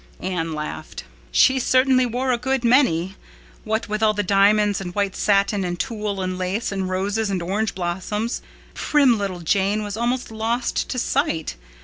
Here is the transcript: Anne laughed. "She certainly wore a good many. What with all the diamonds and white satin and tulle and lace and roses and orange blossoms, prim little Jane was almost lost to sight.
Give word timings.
Anne 0.19 0.53
laughed. 0.53 1.03
"She 1.31 1.59
certainly 1.59 2.07
wore 2.07 2.31
a 2.31 2.37
good 2.39 2.63
many. 2.65 3.15
What 3.63 3.87
with 3.87 4.01
all 4.01 4.15
the 4.15 4.23
diamonds 4.23 4.81
and 4.81 4.95
white 4.95 5.15
satin 5.15 5.63
and 5.63 5.79
tulle 5.79 6.21
and 6.21 6.39
lace 6.39 6.71
and 6.71 6.89
roses 6.89 7.29
and 7.29 7.39
orange 7.39 7.75
blossoms, 7.75 8.41
prim 8.73 9.19
little 9.19 9.41
Jane 9.41 9.83
was 9.83 9.95
almost 9.97 10.31
lost 10.31 10.89
to 10.89 10.97
sight. 10.97 11.53